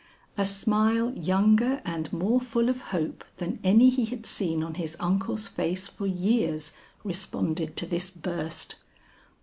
A 0.35 0.45
smile 0.45 1.11
younger 1.15 1.79
and 1.85 2.11
more 2.11 2.39
full 2.41 2.69
of 2.69 2.81
hope 2.89 3.23
than 3.37 3.59
any 3.63 3.91
he 3.91 4.05
had 4.05 4.25
seen 4.25 4.63
on 4.63 4.73
his 4.73 4.97
uncle's 4.99 5.47
face 5.47 5.87
for 5.89 6.07
years, 6.07 6.73
responded 7.03 7.77
to 7.77 7.85
this 7.85 8.09
burst. 8.09 8.77